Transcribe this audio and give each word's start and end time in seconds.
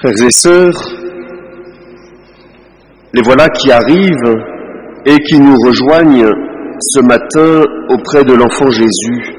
Frères 0.00 0.26
et 0.26 0.30
sœurs, 0.30 0.72
les 3.12 3.20
voilà 3.20 3.50
qui 3.50 3.70
arrivent 3.70 4.34
et 5.04 5.18
qui 5.24 5.38
nous 5.38 5.56
rejoignent 5.62 6.32
ce 6.80 7.00
matin 7.00 7.64
auprès 7.90 8.24
de 8.24 8.32
l'enfant 8.32 8.70
Jésus. 8.70 9.36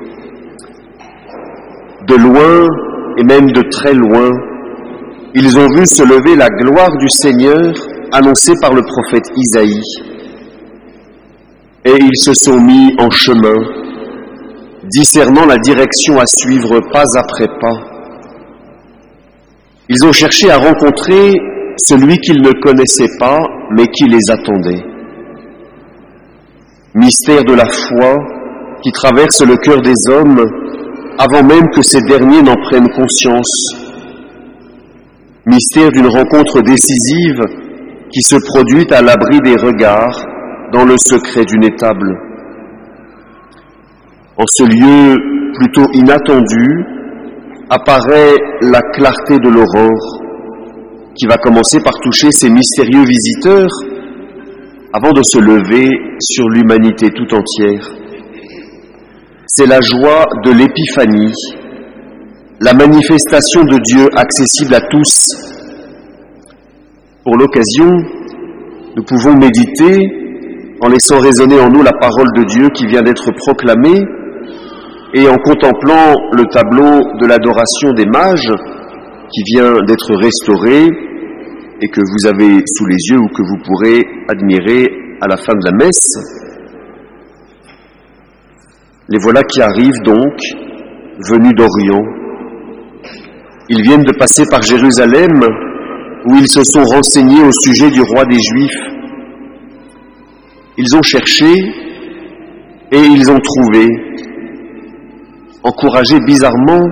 De 2.07 2.13
loin 2.13 2.67
et 3.17 3.23
même 3.23 3.51
de 3.51 3.63
très 3.71 3.95
loin, 3.95 4.29
ils 5.33 5.57
ont 5.57 5.67
vu 5.67 5.83
se 5.87 6.03
lever 6.03 6.35
la 6.35 6.49
gloire 6.49 6.95
du 6.95 7.07
Seigneur 7.09 7.73
annoncée 8.11 8.53
par 8.61 8.75
le 8.75 8.83
prophète 8.83 9.25
Isaïe. 9.35 9.81
Et 11.85 11.95
ils 11.99 12.17
se 12.17 12.35
sont 12.35 12.61
mis 12.61 12.93
en 12.99 13.09
chemin, 13.09 13.57
discernant 14.93 15.47
la 15.47 15.57
direction 15.57 16.19
à 16.19 16.27
suivre 16.27 16.81
pas 16.93 17.05
après 17.17 17.47
pas. 17.59 17.90
Ils 19.93 20.05
ont 20.05 20.13
cherché 20.13 20.49
à 20.49 20.57
rencontrer 20.57 21.33
celui 21.75 22.17
qu'ils 22.19 22.41
ne 22.41 22.51
connaissaient 22.61 23.11
pas, 23.19 23.39
mais 23.71 23.85
qui 23.87 24.05
les 24.05 24.21
attendait. 24.31 24.85
Mystère 26.95 27.43
de 27.43 27.53
la 27.53 27.65
foi 27.65 28.15
qui 28.81 28.91
traverse 28.93 29.41
le 29.45 29.57
cœur 29.57 29.81
des 29.81 29.93
hommes 30.09 30.45
avant 31.19 31.43
même 31.43 31.69
que 31.75 31.81
ces 31.81 31.99
derniers 32.07 32.41
n'en 32.41 32.55
prennent 32.69 32.87
conscience. 32.87 33.75
Mystère 35.45 35.91
d'une 35.91 36.07
rencontre 36.07 36.61
décisive 36.61 37.41
qui 38.13 38.21
se 38.21 38.37
produit 38.53 38.87
à 38.93 39.01
l'abri 39.01 39.39
des 39.41 39.57
regards 39.57 40.25
dans 40.71 40.85
le 40.85 40.95
secret 40.97 41.43
d'une 41.43 41.65
étable. 41.65 42.17
En 44.37 44.45
ce 44.47 44.63
lieu 44.63 45.17
plutôt 45.59 45.91
inattendu, 45.93 46.85
apparaît 47.71 48.35
la 48.63 48.81
clarté 48.81 49.39
de 49.39 49.47
l'aurore, 49.47 50.19
qui 51.15 51.25
va 51.25 51.37
commencer 51.37 51.79
par 51.81 51.93
toucher 52.03 52.27
ces 52.31 52.49
mystérieux 52.49 53.05
visiteurs 53.05 53.71
avant 54.93 55.13
de 55.13 55.21
se 55.23 55.39
lever 55.39 55.87
sur 56.19 56.49
l'humanité 56.49 57.07
tout 57.15 57.33
entière. 57.33 57.95
C'est 59.47 59.67
la 59.67 59.79
joie 59.79 60.25
de 60.43 60.51
l'épiphanie, 60.51 61.33
la 62.59 62.73
manifestation 62.73 63.63
de 63.63 63.77
Dieu 63.83 64.09
accessible 64.17 64.75
à 64.75 64.81
tous. 64.81 65.29
Pour 67.23 67.37
l'occasion, 67.37 67.89
nous 68.97 69.03
pouvons 69.03 69.37
méditer 69.37 69.97
en 70.83 70.89
laissant 70.89 71.21
résonner 71.21 71.61
en 71.61 71.69
nous 71.69 71.83
la 71.83 71.93
parole 71.93 72.33
de 72.35 72.43
Dieu 72.43 72.67
qui 72.75 72.85
vient 72.87 73.01
d'être 73.01 73.31
proclamée 73.31 74.01
et 75.13 75.27
en 75.27 75.35
contemplant 75.37 76.13
le 76.31 76.45
tableau 76.45 77.01
de 77.19 77.27
l'adoration 77.27 77.91
des 77.93 78.05
mages 78.05 78.51
qui 79.31 79.41
vient 79.53 79.75
d'être 79.85 80.15
restauré 80.15 80.87
et 81.81 81.87
que 81.87 81.99
vous 81.99 82.27
avez 82.27 82.61
sous 82.65 82.85
les 82.85 82.97
yeux 83.09 83.19
ou 83.19 83.27
que 83.27 83.41
vous 83.41 83.57
pourrez 83.65 84.05
admirer 84.29 84.87
à 85.21 85.27
la 85.27 85.37
fin 85.37 85.53
de 85.53 85.65
la 85.65 85.85
messe, 85.85 86.07
les 89.09 89.19
voilà 89.21 89.41
qui 89.43 89.61
arrivent 89.61 90.01
donc, 90.03 90.33
venus 91.29 91.53
d'Orient. 91.55 92.05
Ils 93.69 93.81
viennent 93.83 94.03
de 94.03 94.17
passer 94.17 94.43
par 94.49 94.61
Jérusalem 94.61 95.41
où 96.25 96.35
ils 96.35 96.47
se 96.47 96.63
sont 96.63 96.83
renseignés 96.83 97.43
au 97.43 97.51
sujet 97.63 97.89
du 97.89 98.01
roi 98.01 98.23
des 98.25 98.39
Juifs. 98.39 98.91
Ils 100.77 100.95
ont 100.95 101.01
cherché 101.01 101.51
et 102.91 102.99
ils 102.99 103.29
ont 103.29 103.39
trouvé 103.39 103.87
encouragé 105.63 106.19
bizarrement 106.25 106.87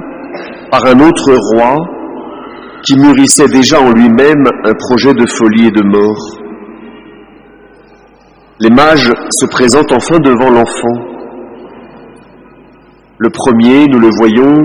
par 0.72 0.86
un 0.86 1.00
autre 1.00 1.34
roi 1.54 1.76
qui 2.84 2.98
mûrissait 2.98 3.48
déjà 3.48 3.82
en 3.82 3.92
lui-même 3.92 4.46
un 4.64 4.74
projet 4.74 5.14
de 5.14 5.26
folie 5.28 5.68
et 5.68 5.72
de 5.72 5.84
mort. 5.84 6.40
Les 8.60 8.70
mages 8.70 9.12
se 9.32 9.46
présentent 9.48 9.92
enfin 9.92 10.18
devant 10.20 10.50
l'enfant. 10.50 11.10
Le 13.18 13.30
premier, 13.30 13.86
nous 13.88 14.00
le 14.00 14.10
voyons, 14.18 14.64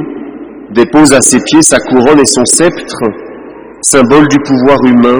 dépose 0.72 1.12
à 1.12 1.20
ses 1.20 1.40
pieds 1.42 1.62
sa 1.62 1.78
couronne 1.78 2.20
et 2.20 2.26
son 2.26 2.44
sceptre, 2.44 3.02
symbole 3.82 4.26
du 4.28 4.38
pouvoir 4.44 4.78
humain, 4.84 5.18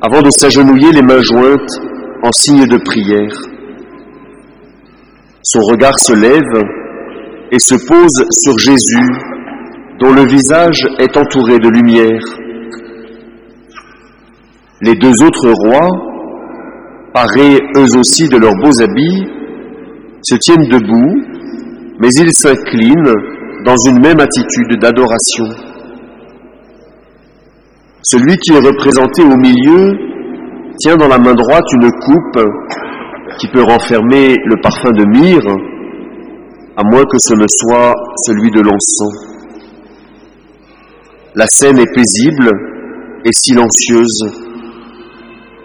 avant 0.00 0.22
de 0.22 0.30
s'agenouiller 0.30 0.90
les 0.92 1.02
mains 1.02 1.22
jointes 1.22 1.80
en 2.22 2.32
signe 2.32 2.66
de 2.66 2.78
prière. 2.78 3.36
Son 5.42 5.60
regard 5.60 5.98
se 5.98 6.14
lève 6.14 6.81
et 7.52 7.58
se 7.58 7.74
pose 7.86 8.24
sur 8.30 8.58
Jésus, 8.58 9.08
dont 10.00 10.14
le 10.14 10.24
visage 10.24 10.88
est 10.98 11.14
entouré 11.18 11.58
de 11.58 11.68
lumière. 11.68 12.22
Les 14.80 14.94
deux 14.94 15.12
autres 15.22 15.52
rois, 15.66 15.90
parés 17.12 17.58
eux 17.76 17.98
aussi 17.98 18.26
de 18.28 18.38
leurs 18.38 18.56
beaux 18.62 18.82
habits, 18.82 19.26
se 20.22 20.36
tiennent 20.36 20.66
debout, 20.70 21.14
mais 22.00 22.08
ils 22.16 22.32
s'inclinent 22.32 23.14
dans 23.66 23.76
une 23.86 24.00
même 24.00 24.18
attitude 24.18 24.80
d'adoration. 24.80 25.44
Celui 28.02 28.36
qui 28.38 28.54
est 28.54 28.66
représenté 28.66 29.22
au 29.22 29.36
milieu 29.36 29.92
tient 30.78 30.96
dans 30.96 31.08
la 31.08 31.18
main 31.18 31.34
droite 31.34 31.64
une 31.74 31.90
coupe 31.90 32.44
qui 33.38 33.46
peut 33.48 33.62
renfermer 33.62 34.36
le 34.42 34.60
parfum 34.62 34.90
de 34.90 35.04
myrrhe, 35.04 35.71
à 36.76 36.82
moins 36.84 37.04
que 37.04 37.18
ce 37.18 37.34
ne 37.34 37.46
soit 37.48 37.92
celui 38.26 38.50
de 38.50 38.60
l'encens. 38.60 39.32
La 41.34 41.46
scène 41.48 41.78
est 41.78 41.94
paisible 41.94 42.50
et 43.24 43.30
silencieuse. 43.32 44.24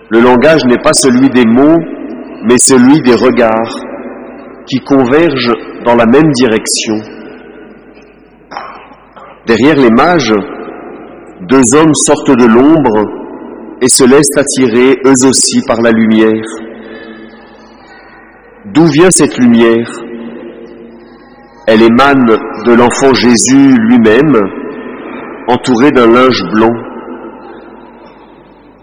Le 0.09 0.19
langage 0.19 0.65
n'est 0.65 0.81
pas 0.83 0.93
celui 0.93 1.29
des 1.29 1.45
mots, 1.45 1.77
mais 2.43 2.57
celui 2.57 3.01
des 3.01 3.15
regards 3.15 3.73
qui 4.67 4.79
convergent 4.79 5.55
dans 5.85 5.95
la 5.95 6.05
même 6.05 6.31
direction. 6.33 6.95
Derrière 9.45 9.77
les 9.77 9.89
mages, 9.89 10.33
deux 11.47 11.63
hommes 11.75 11.93
sortent 11.93 12.37
de 12.37 12.45
l'ombre 12.45 13.05
et 13.81 13.87
se 13.87 14.03
laissent 14.03 14.37
attirer 14.37 14.97
eux 15.05 15.27
aussi 15.27 15.61
par 15.65 15.81
la 15.81 15.91
lumière. 15.91 16.43
D'où 18.73 18.85
vient 18.87 19.11
cette 19.11 19.37
lumière? 19.37 20.06
Elle 21.67 21.81
émane 21.81 22.25
de 22.65 22.73
l'enfant 22.73 23.13
Jésus 23.13 23.75
lui-même, 23.89 24.35
entouré 25.49 25.91
d'un 25.91 26.07
linge 26.07 26.41
blanc. 26.53 26.73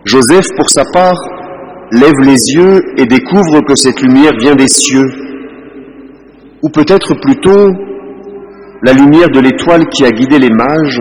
Joseph, 0.05 0.47
pour 0.57 0.69
sa 0.69 0.85
part, 0.93 1.19
lève 1.93 2.21
les 2.21 2.37
yeux 2.55 2.83
et 2.99 3.07
découvre 3.07 3.63
que 3.67 3.75
cette 3.75 4.03
lumière 4.03 4.33
vient 4.39 4.55
des 4.55 4.69
cieux, 4.69 5.09
ou 6.63 6.69
peut-être 6.69 7.15
plutôt 7.23 7.71
la 8.83 8.93
lumière 8.93 9.31
de 9.33 9.41
l'étoile 9.41 9.87
qui 9.89 10.05
a 10.05 10.11
guidé 10.11 10.39
les 10.39 10.51
mages 10.51 11.01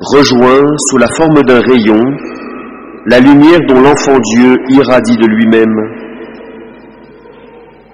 rejoint 0.00 0.66
sous 0.90 0.98
la 0.98 1.08
forme 1.16 1.42
d'un 1.46 1.60
rayon 1.60 2.00
la 3.06 3.18
lumière 3.18 3.60
dont 3.66 3.80
l'enfant 3.80 4.18
Dieu 4.34 4.54
irradie 4.68 5.16
de 5.16 5.26
lui-même. 5.26 5.74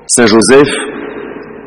Saint 0.09 0.27
Joseph 0.27 0.69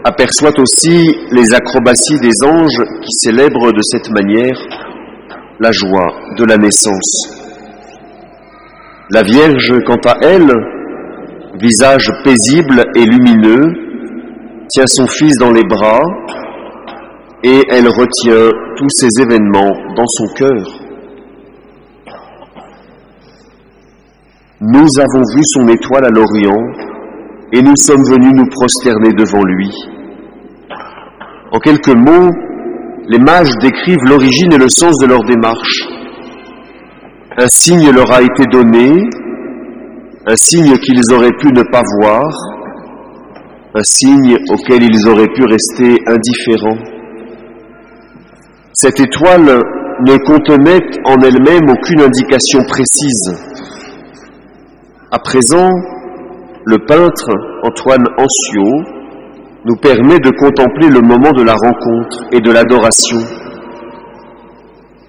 aperçoit 0.03 0.53
aussi 0.59 1.07
les 1.31 1.53
acrobaties 1.53 2.19
des 2.21 2.47
anges 2.47 2.83
qui 3.01 3.11
célèbrent 3.11 3.73
de 3.73 3.81
cette 3.81 4.09
manière 4.11 4.57
la 5.59 5.71
joie 5.71 6.07
de 6.37 6.45
la 6.45 6.57
naissance. 6.57 7.35
La 9.11 9.23
Vierge, 9.23 9.73
quant 9.85 9.99
à 10.05 10.17
elle, 10.21 10.53
visage 11.59 12.09
paisible 12.23 12.85
et 12.95 13.03
lumineux, 13.03 14.67
tient 14.69 14.87
son 14.87 15.07
Fils 15.07 15.35
dans 15.39 15.51
les 15.51 15.63
bras 15.63 16.01
et 17.43 17.61
elle 17.69 17.87
retient 17.87 18.51
tous 18.77 18.89
ces 18.89 19.21
événements 19.21 19.73
dans 19.95 20.07
son 20.07 20.27
cœur. 20.35 20.89
Nous 24.61 24.87
avons 24.99 25.23
vu 25.35 25.41
son 25.43 25.67
étoile 25.69 26.05
à 26.05 26.09
l'Orient 26.09 26.89
et 27.51 27.61
nous 27.61 27.75
sommes 27.75 28.03
venus 28.03 28.31
nous 28.35 28.49
prosterner 28.49 29.11
devant 29.13 29.43
lui. 29.43 29.69
En 31.51 31.59
quelques 31.59 31.95
mots, 31.95 32.29
les 33.07 33.17
mages 33.17 33.51
décrivent 33.61 34.05
l'origine 34.07 34.53
et 34.53 34.57
le 34.57 34.69
sens 34.69 34.95
de 35.01 35.07
leur 35.07 35.23
démarche. 35.23 35.87
Un 37.37 37.47
signe 37.47 37.91
leur 37.91 38.11
a 38.11 38.21
été 38.21 38.43
donné, 38.51 39.01
un 40.27 40.35
signe 40.35 40.77
qu'ils 40.77 41.01
auraient 41.11 41.35
pu 41.39 41.47
ne 41.47 41.63
pas 41.71 41.81
voir, 41.99 42.29
un 43.73 43.83
signe 43.83 44.37
auquel 44.51 44.83
ils 44.83 45.09
auraient 45.09 45.33
pu 45.33 45.43
rester 45.45 45.97
indifférents. 46.05 46.77
Cette 48.73 48.99
étoile 48.99 49.59
ne 50.05 50.17
contenait 50.25 50.81
en 51.05 51.15
elle-même 51.21 51.69
aucune 51.69 52.01
indication 52.01 52.59
précise. 52.63 53.35
À 55.11 55.17
présent, 55.17 55.69
le 56.69 56.77
peintre 56.85 57.25
Antoine 57.63 58.05
Ancio 58.19 58.83
nous 59.65 59.75
permet 59.81 60.19
de 60.19 60.29
contempler 60.37 60.87
le 60.89 61.01
moment 61.01 61.31
de 61.31 61.41
la 61.41 61.53
rencontre 61.53 62.29
et 62.31 62.39
de 62.39 62.51
l'adoration. 62.51 63.17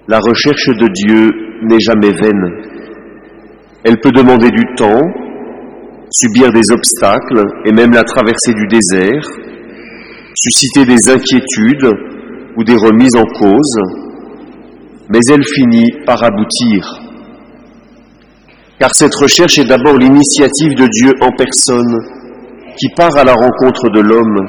la 0.07 0.17
recherche 0.17 0.69
de 0.69 0.87
Dieu 0.91 1.29
n'est 1.61 1.79
jamais 1.79 2.09
vaine. 2.09 2.45
Elle 3.83 3.99
peut 3.99 4.11
demander 4.11 4.49
du 4.49 4.63
temps, 4.75 5.05
subir 6.09 6.51
des 6.51 6.65
obstacles 6.73 7.45
et 7.65 7.71
même 7.71 7.91
la 7.91 8.03
traversée 8.03 8.53
du 8.53 8.65
désert, 8.65 9.23
susciter 10.33 10.85
des 10.85 11.09
inquiétudes 11.09 11.91
ou 12.57 12.63
des 12.63 12.75
remises 12.75 13.15
en 13.15 13.25
cause, 13.39 13.77
mais 15.09 15.19
elle 15.31 15.45
finit 15.45 15.91
par 16.07 16.23
aboutir. 16.23 17.10
Car 18.81 18.89
cette 18.95 19.13
recherche 19.13 19.59
est 19.59 19.69
d'abord 19.69 19.95
l'initiative 19.95 20.73
de 20.73 20.87
Dieu 20.87 21.13
en 21.21 21.29
personne 21.37 21.99
qui 22.79 22.87
part 22.97 23.15
à 23.15 23.23
la 23.23 23.35
rencontre 23.35 23.91
de 23.91 23.99
l'homme. 23.99 24.39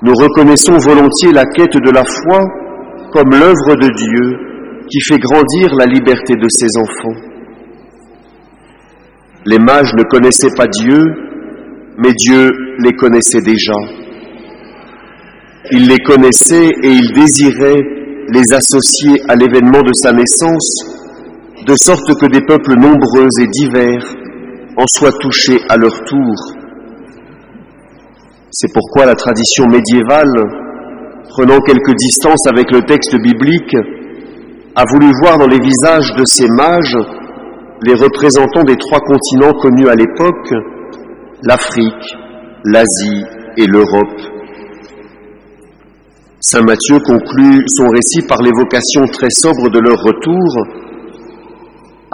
Nous 0.00 0.14
reconnaissons 0.14 0.78
volontiers 0.78 1.30
la 1.30 1.44
quête 1.44 1.76
de 1.76 1.90
la 1.90 2.02
foi 2.02 2.40
comme 3.12 3.32
l'œuvre 3.32 3.76
de 3.76 3.86
Dieu 3.86 4.86
qui 4.88 4.98
fait 5.02 5.18
grandir 5.18 5.74
la 5.78 5.84
liberté 5.84 6.34
de 6.34 6.46
ses 6.48 6.68
enfants. 6.80 7.20
Les 9.44 9.58
mages 9.58 9.92
ne 9.98 10.04
connaissaient 10.04 10.56
pas 10.56 10.68
Dieu, 10.68 11.04
mais 11.98 12.14
Dieu 12.16 12.48
les 12.78 12.92
connaissait 12.92 13.42
déjà. 13.42 13.74
Il 15.70 15.86
les 15.86 15.98
connaissait 15.98 16.70
et 16.82 16.88
il 16.92 17.12
désirait 17.12 17.82
les 18.28 18.54
associer 18.54 19.20
à 19.28 19.36
l'événement 19.36 19.82
de 19.82 19.92
sa 19.92 20.12
naissance, 20.12 20.91
de 21.66 21.74
sorte 21.76 22.14
que 22.20 22.26
des 22.26 22.40
peuples 22.40 22.74
nombreux 22.74 23.28
et 23.40 23.46
divers 23.46 24.04
en 24.76 24.84
soient 24.88 25.12
touchés 25.20 25.60
à 25.68 25.76
leur 25.76 25.92
tour. 26.04 26.34
C'est 28.50 28.72
pourquoi 28.72 29.06
la 29.06 29.14
tradition 29.14 29.66
médiévale, 29.66 30.32
prenant 31.28 31.60
quelques 31.60 31.94
distances 31.96 32.46
avec 32.46 32.70
le 32.72 32.82
texte 32.82 33.14
biblique, 33.22 33.76
a 34.74 34.84
voulu 34.90 35.12
voir 35.22 35.38
dans 35.38 35.46
les 35.46 35.60
visages 35.60 36.12
de 36.16 36.24
ces 36.26 36.48
mages 36.48 36.98
les 37.84 37.94
représentants 37.94 38.64
des 38.64 38.76
trois 38.76 39.00
continents 39.00 39.52
connus 39.60 39.88
à 39.88 39.94
l'époque, 39.94 40.50
l'Afrique, 41.42 42.16
l'Asie 42.64 43.24
et 43.56 43.66
l'Europe. 43.66 44.20
Saint 46.40 46.62
Matthieu 46.62 46.98
conclut 47.00 47.64
son 47.68 47.88
récit 47.88 48.26
par 48.26 48.42
l'évocation 48.42 49.02
très 49.12 49.30
sobre 49.30 49.70
de 49.70 49.78
leur 49.78 49.98
retour. 50.02 50.91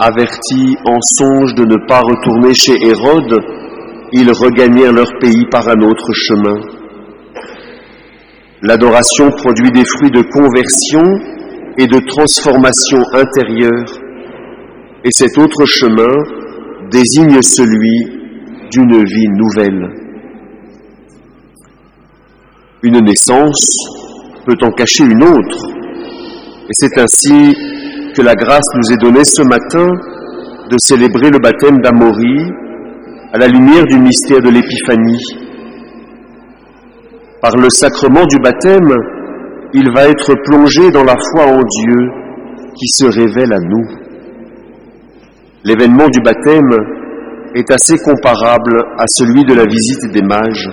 Avertis 0.01 0.77
en 0.85 0.97
songe 1.01 1.55
de 1.55 1.65
ne 1.65 1.85
pas 1.85 1.99
retourner 1.99 2.53
chez 2.53 2.71
Hérode, 2.71 3.35
ils 4.13 4.31
regagnèrent 4.31 4.93
leur 4.93 5.11
pays 5.19 5.45
par 5.51 5.67
un 5.67 5.81
autre 5.81 6.13
chemin. 6.13 6.55
L'adoration 8.61 9.29
produit 9.29 9.71
des 9.71 9.83
fruits 9.83 10.11
de 10.11 10.21
conversion 10.21 11.03
et 11.77 11.85
de 11.85 11.99
transformation 12.07 12.99
intérieure, 13.13 13.91
et 15.03 15.09
cet 15.11 15.37
autre 15.37 15.65
chemin 15.65 16.15
désigne 16.89 17.41
celui 17.41 18.19
d'une 18.71 19.03
vie 19.03 19.27
nouvelle. 19.35 19.89
Une 22.83 22.99
naissance 22.99 23.75
peut 24.45 24.57
en 24.61 24.71
cacher 24.71 25.03
une 25.03 25.23
autre, 25.25 25.67
et 26.69 26.71
c'est 26.71 27.01
ainsi 27.01 27.53
la 28.23 28.35
grâce 28.35 28.65
nous 28.75 28.93
est 28.93 29.01
donnée 29.01 29.23
ce 29.23 29.41
matin 29.43 29.87
de 30.69 30.75
célébrer 30.77 31.29
le 31.29 31.39
baptême 31.39 31.79
d'Amory 31.81 32.51
à 33.33 33.37
la 33.37 33.47
lumière 33.47 33.85
du 33.85 33.99
mystère 33.99 34.41
de 34.41 34.49
l'Épiphanie. 34.49 35.23
Par 37.41 37.55
le 37.55 37.67
sacrement 37.69 38.25
du 38.25 38.37
baptême, 38.39 38.91
il 39.73 39.91
va 39.93 40.07
être 40.07 40.33
plongé 40.45 40.91
dans 40.91 41.03
la 41.03 41.15
foi 41.15 41.45
en 41.45 41.61
Dieu 41.61 42.09
qui 42.75 42.87
se 42.87 43.05
révèle 43.05 43.53
à 43.53 43.59
nous. 43.59 43.87
L'événement 45.63 46.07
du 46.07 46.19
baptême 46.21 46.71
est 47.55 47.71
assez 47.71 47.97
comparable 47.97 48.75
à 48.97 49.05
celui 49.07 49.43
de 49.43 49.53
la 49.53 49.65
visite 49.65 50.11
des 50.13 50.21
mages. 50.21 50.69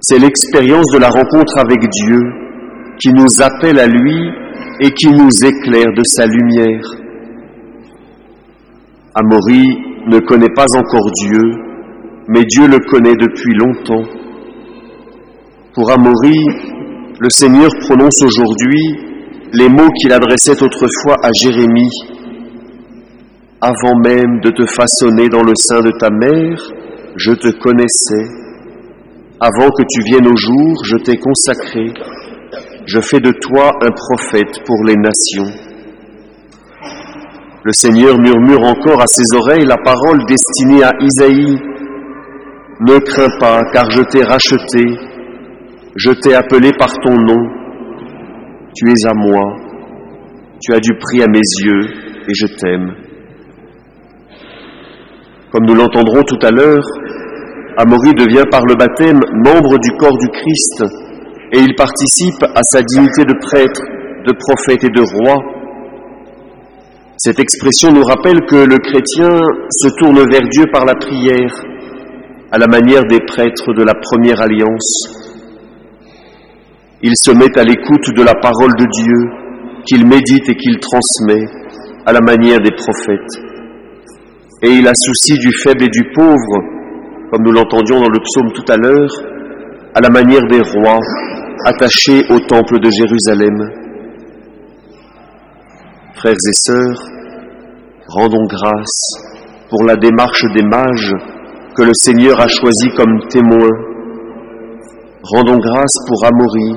C'est 0.00 0.18
l'expérience 0.18 0.86
de 0.92 0.98
la 0.98 1.08
rencontre 1.08 1.58
avec 1.58 1.80
Dieu 1.80 2.20
qui 2.98 3.12
nous 3.12 3.42
appelle 3.42 3.78
à 3.78 3.86
lui 3.86 4.43
et 4.80 4.90
qui 4.90 5.08
nous 5.08 5.30
éclaire 5.44 5.92
de 5.96 6.02
sa 6.04 6.26
lumière. 6.26 6.84
Amaury 9.14 9.66
ne 10.08 10.18
connaît 10.20 10.52
pas 10.54 10.66
encore 10.76 11.10
Dieu, 11.22 11.40
mais 12.28 12.42
Dieu 12.44 12.66
le 12.66 12.78
connaît 12.90 13.16
depuis 13.16 13.54
longtemps. 13.54 14.08
Pour 15.74 15.90
Amaury, 15.90 16.38
le 17.20 17.28
Seigneur 17.30 17.70
prononce 17.86 18.22
aujourd'hui 18.22 18.80
les 19.52 19.68
mots 19.68 19.90
qu'il 20.00 20.12
adressait 20.12 20.60
autrefois 20.62 21.16
à 21.22 21.30
Jérémie. 21.42 21.90
Avant 23.60 23.96
même 24.04 24.40
de 24.42 24.50
te 24.50 24.66
façonner 24.66 25.28
dans 25.28 25.42
le 25.42 25.52
sein 25.56 25.80
de 25.80 25.92
ta 25.98 26.10
mère, 26.10 26.60
je 27.16 27.32
te 27.32 27.48
connaissais. 27.58 28.28
Avant 29.40 29.68
que 29.70 29.82
tu 29.88 30.02
viennes 30.10 30.26
au 30.26 30.36
jour, 30.36 30.84
je 30.84 30.96
t'ai 30.96 31.16
consacré. 31.16 31.92
Je 32.86 33.00
fais 33.00 33.20
de 33.20 33.30
toi 33.30 33.70
un 33.80 33.90
prophète 33.90 34.62
pour 34.66 34.84
les 34.84 34.96
nations. 34.96 35.50
Le 37.64 37.72
Seigneur 37.72 38.18
murmure 38.18 38.62
encore 38.62 39.00
à 39.00 39.06
ses 39.06 39.24
oreilles 39.38 39.64
la 39.64 39.78
parole 39.78 40.18
destinée 40.26 40.84
à 40.84 40.90
Isaïe. 41.00 41.56
Ne 42.80 42.98
crains 42.98 43.38
pas, 43.40 43.62
car 43.72 43.90
je 43.90 44.02
t'ai 44.02 44.22
racheté, 44.22 44.84
je 45.96 46.10
t'ai 46.10 46.34
appelé 46.34 46.72
par 46.78 46.92
ton 47.02 47.14
nom, 47.14 47.48
tu 48.74 48.90
es 48.90 49.08
à 49.08 49.14
moi, 49.14 49.56
tu 50.60 50.74
as 50.74 50.80
du 50.80 50.92
prix 50.98 51.22
à 51.22 51.26
mes 51.26 51.40
yeux 51.64 51.88
et 52.28 52.34
je 52.34 52.46
t'aime. 52.46 52.92
Comme 55.52 55.64
nous 55.64 55.74
l'entendrons 55.74 56.22
tout 56.24 56.44
à 56.44 56.50
l'heure, 56.50 56.84
Amaury 57.78 58.12
devient 58.12 58.44
par 58.50 58.62
le 58.66 58.74
baptême 58.74 59.20
membre 59.42 59.78
du 59.78 59.90
corps 59.96 60.18
du 60.18 60.28
Christ 60.28 61.03
et 61.54 61.60
il 61.60 61.74
participe 61.76 62.42
à 62.42 62.62
sa 62.64 62.82
dignité 62.82 63.22
de 63.22 63.34
prêtre, 63.38 63.80
de 64.26 64.32
prophète 64.32 64.82
et 64.82 64.90
de 64.90 65.00
roi. 65.00 65.36
Cette 67.16 67.38
expression 67.38 67.92
nous 67.92 68.02
rappelle 68.02 68.40
que 68.46 68.56
le 68.56 68.78
chrétien 68.78 69.30
se 69.70 69.88
tourne 69.98 70.18
vers 70.28 70.42
Dieu 70.50 70.64
par 70.72 70.84
la 70.84 70.96
prière, 70.96 71.54
à 72.50 72.58
la 72.58 72.66
manière 72.66 73.04
des 73.04 73.20
prêtres 73.20 73.72
de 73.72 73.84
la 73.84 73.94
première 73.94 74.42
alliance. 74.42 75.30
Il 77.02 77.12
se 77.14 77.30
met 77.30 77.56
à 77.56 77.62
l'écoute 77.62 78.10
de 78.16 78.22
la 78.24 78.34
parole 78.34 78.74
de 78.76 78.86
Dieu, 78.90 79.30
qu'il 79.86 80.08
médite 80.08 80.48
et 80.48 80.56
qu'il 80.56 80.80
transmet, 80.80 81.46
à 82.04 82.12
la 82.12 82.20
manière 82.20 82.58
des 82.58 82.72
prophètes. 82.72 83.38
Et 84.62 84.70
il 84.70 84.88
a 84.88 84.92
souci 84.94 85.38
du 85.38 85.52
faible 85.62 85.84
et 85.84 85.88
du 85.88 86.02
pauvre, 86.16 86.56
comme 87.30 87.44
nous 87.44 87.52
l'entendions 87.52 88.00
dans 88.00 88.10
le 88.10 88.18
psaume 88.18 88.52
tout 88.52 88.72
à 88.72 88.76
l'heure, 88.76 89.10
à 89.94 90.00
la 90.00 90.10
manière 90.10 90.44
des 90.48 90.60
rois 90.60 90.98
attachés 91.64 92.22
au 92.30 92.38
temple 92.40 92.78
de 92.80 92.90
Jérusalem. 92.90 93.56
Frères 96.14 96.32
et 96.32 96.52
sœurs, 96.52 97.02
rendons 98.08 98.46
grâce 98.46 99.68
pour 99.70 99.84
la 99.84 99.96
démarche 99.96 100.44
des 100.54 100.62
mages 100.62 101.14
que 101.76 101.82
le 101.82 101.92
Seigneur 101.94 102.38
a 102.40 102.48
choisi 102.48 102.88
comme 102.96 103.18
témoin. 103.28 103.70
Rendons 105.22 105.58
grâce 105.58 105.94
pour 106.06 106.24
Amaury, 106.26 106.74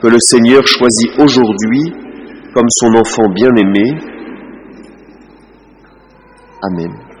que 0.00 0.08
le 0.08 0.18
Seigneur 0.18 0.66
choisit 0.66 1.18
aujourd'hui 1.18 1.92
comme 2.52 2.68
son 2.70 2.94
enfant 2.94 3.28
bien-aimé. 3.32 3.98
Amen. 6.62 7.11